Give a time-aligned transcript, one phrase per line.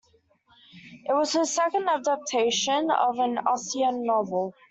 [1.05, 4.55] It was his second adaptation of an Austen novel.